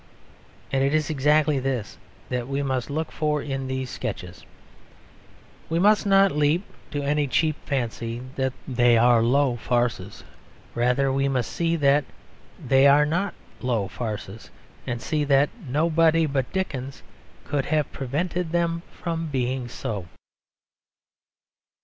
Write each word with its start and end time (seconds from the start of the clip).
And 0.71 0.83
it 0.83 0.95
is 0.95 1.11
exactly 1.11 1.59
this 1.59 1.99
that 2.29 2.47
we 2.47 2.63
must 2.63 2.89
look 2.89 3.11
for 3.11 3.39
in 3.39 3.67
these 3.67 3.91
Sketches. 3.91 4.43
We 5.69 5.77
must 5.77 6.07
not 6.07 6.31
leap 6.31 6.63
to 6.89 7.03
any 7.03 7.27
cheap 7.27 7.55
fancy 7.67 8.19
that 8.35 8.53
they 8.67 8.97
are 8.97 9.21
low 9.21 9.57
farces. 9.57 10.23
Rather 10.73 11.13
we 11.13 11.27
must 11.27 11.51
see 11.53 11.75
that 11.75 12.03
they 12.59 12.87
are 12.87 13.05
not 13.05 13.35
low 13.61 13.87
farces; 13.87 14.49
and 14.87 14.99
see 14.99 15.23
that 15.25 15.51
nobody 15.69 16.25
but 16.25 16.51
Dickens 16.51 17.03
could 17.45 17.65
have 17.67 17.91
prevented 17.93 18.51
them 18.51 18.81
from 18.91 19.27
being 19.27 19.67
so. 19.67 20.07